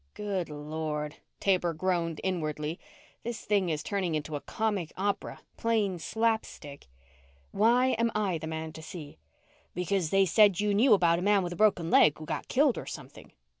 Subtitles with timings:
[0.15, 2.79] Good lord, Taber groaned inwardly.
[3.21, 6.87] This thing is turning into a comic opera plain slapstick.
[7.53, 9.19] "And why am I the man to see?"
[9.75, 12.79] "Because they said you knew about a man with a broken leg who got killed
[12.79, 13.31] or something."